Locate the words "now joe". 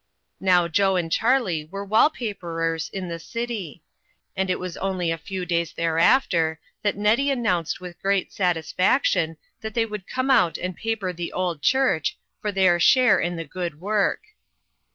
0.39-0.95